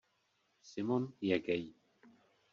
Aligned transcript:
Simon 0.69 1.11
je 1.21 1.37
gay. 1.37 1.73